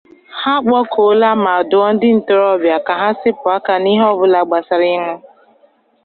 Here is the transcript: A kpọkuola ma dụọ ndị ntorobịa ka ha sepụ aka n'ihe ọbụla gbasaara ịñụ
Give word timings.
A 0.51 0.53
kpọkuola 0.65 1.29
ma 1.43 1.53
dụọ 1.69 1.87
ndị 1.93 2.09
ntorobịa 2.17 2.77
ka 2.87 2.93
ha 3.01 3.09
sepụ 3.19 3.45
aka 3.57 3.73
n'ihe 3.83 4.05
ọbụla 4.13 4.39
gbasaara 4.47 4.87
ịñụ 4.95 5.13